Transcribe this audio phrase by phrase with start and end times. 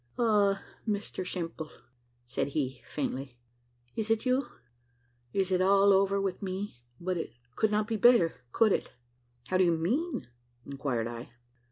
[0.17, 1.69] "Ah, Mr Simple,"
[2.25, 3.37] said he, faintly,
[3.95, 4.47] "is it you?
[5.31, 8.89] It's all over with me but it could not be better could it?"
[9.49, 10.27] "How do you mean?"
[10.65, 11.33] inquired I.